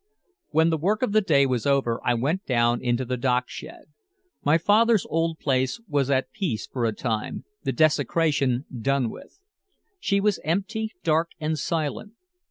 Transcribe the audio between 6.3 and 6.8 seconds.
peace